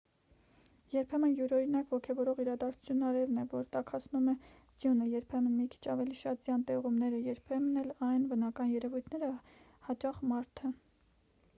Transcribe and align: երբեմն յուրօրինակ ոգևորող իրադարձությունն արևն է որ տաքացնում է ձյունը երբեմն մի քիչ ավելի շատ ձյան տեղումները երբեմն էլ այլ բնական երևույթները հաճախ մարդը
երբեմն 0.91 1.33
յուրօրինակ 1.39 1.91
ոգևորող 1.95 2.39
իրադարձությունն 2.43 3.03
արևն 3.09 3.41
է 3.41 3.43
որ 3.51 3.67
տաքացնում 3.75 4.31
է 4.33 4.35
ձյունը 4.55 5.09
երբեմն 5.11 5.59
մի 5.59 5.67
քիչ 5.75 5.83
ավելի 5.97 6.17
շատ 6.23 6.41
ձյան 6.49 6.65
տեղումները 6.71 7.21
երբեմն 7.29 7.79
էլ 7.83 7.93
այլ 8.09 8.27
բնական 8.33 8.73
երևույթները 8.79 9.29
հաճախ 9.91 10.19
մարդը 10.33 10.73